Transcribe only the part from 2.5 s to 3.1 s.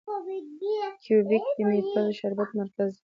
مرکز دی.